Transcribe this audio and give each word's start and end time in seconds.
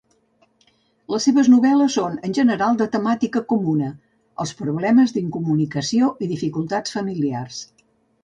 Les 1.15 1.25
seves 1.27 1.49
novel·les 1.55 1.97
són, 1.97 2.15
en 2.29 2.33
general, 2.37 2.79
de 2.79 2.87
temàtica 2.95 3.43
comuna: 3.53 3.91
els 4.45 4.55
problemes 4.63 5.15
d'incomunicació 5.17 6.09
i 6.27 6.31
dificultats 6.33 6.97
familiars. 6.99 7.61